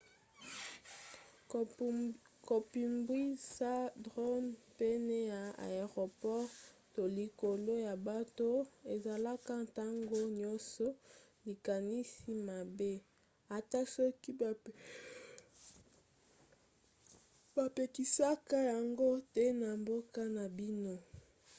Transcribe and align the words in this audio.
kopumbwisa 2.49 3.71
drone 4.05 4.49
pene 4.77 5.17
ya 5.33 5.43
aéroport 5.65 6.47
to 6.93 7.03
likolo 7.17 7.73
ya 7.87 7.93
bato 8.07 8.49
ezalaka 8.95 9.53
ntango 9.65 10.19
nyonso 10.39 10.85
likanisi 11.45 12.29
mabe 12.47 12.91
ata 13.57 13.79
soki 13.93 14.31
bapekisaka 17.55 18.57
yango 18.71 19.09
te 19.33 19.45
na 19.61 19.69
mboka 19.81 20.21
na 20.35 20.45
bino 20.57 20.95